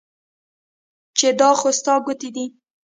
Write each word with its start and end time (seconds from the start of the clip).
چې 1.17 1.27
دا 1.39 1.49
خو 1.59 1.69
ستا 1.77 1.93
ګوتې 2.05 2.29
دي 2.35 2.45